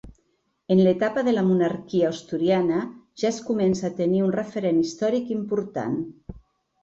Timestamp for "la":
1.33-1.41